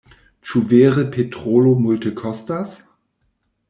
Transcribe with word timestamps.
Ĉu 0.51 0.61
vere 0.71 1.03
petrolo 1.17 1.77
multekostas? 1.85 2.77